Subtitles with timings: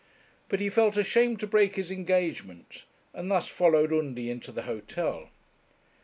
[0.49, 5.29] But he felt ashamed to break his engagement, and thus followed Undy into the hotel.